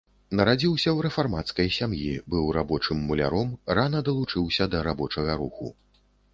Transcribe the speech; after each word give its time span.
Нарадзіўся 0.37 0.87
ў 0.95 1.03
рэфармацкай 1.05 1.69
сям'і, 1.77 2.09
быў 2.35 2.49
рабочым-муляром, 2.59 3.53
рана 3.79 4.03
далучыўся 4.11 4.71
да 4.75 4.85
рабочага 4.91 5.41
руху. 5.47 5.75